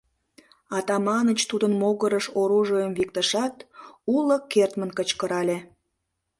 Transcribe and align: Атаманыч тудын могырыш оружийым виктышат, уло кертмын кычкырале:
Атаманыч 0.77 1.39
тудын 1.51 1.73
могырыш 1.81 2.25
оружийым 2.41 2.91
виктышат, 2.97 3.55
уло 4.15 4.37
кертмын 4.51 4.91
кычкырале: 4.97 5.57